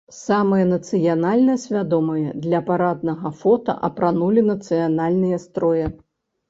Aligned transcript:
Самыя 0.19 0.63
нацыянальна 0.69 1.57
свядомыя 1.65 2.33
для 2.47 2.63
параднага 2.71 3.35
фота 3.43 3.79
апранулі 3.91 4.47
нацыянальныя 4.53 5.37
строі. 5.47 5.85